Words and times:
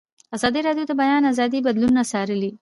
ازادي 0.35 0.59
راډیو 0.67 0.85
د 0.87 0.89
د 0.97 0.99
بیان 1.01 1.23
آزادي 1.31 1.59
بدلونونه 1.65 2.01
څارلي. 2.11 2.51